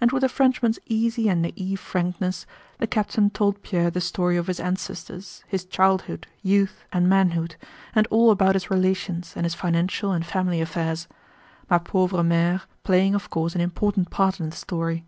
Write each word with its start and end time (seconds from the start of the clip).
And 0.00 0.12
with 0.12 0.22
a 0.22 0.28
Frenchman's 0.28 0.78
easy 0.86 1.28
and 1.28 1.44
naïve 1.44 1.78
frankness 1.80 2.46
the 2.78 2.86
captain 2.86 3.28
told 3.28 3.60
Pierre 3.64 3.90
the 3.90 4.00
story 4.00 4.36
of 4.36 4.46
his 4.46 4.60
ancestors, 4.60 5.42
his 5.48 5.64
childhood, 5.64 6.28
youth, 6.44 6.84
and 6.92 7.08
manhood, 7.08 7.56
and 7.92 8.06
all 8.06 8.30
about 8.30 8.54
his 8.54 8.70
relations 8.70 9.32
and 9.34 9.44
his 9.44 9.56
financial 9.56 10.12
and 10.12 10.24
family 10.24 10.60
affairs, 10.60 11.08
"ma 11.68 11.80
pauvre 11.80 12.22
mère" 12.22 12.62
playing 12.84 13.16
of 13.16 13.30
course 13.30 13.56
an 13.56 13.60
important 13.60 14.10
part 14.10 14.38
in 14.38 14.48
the 14.48 14.54
story. 14.54 15.04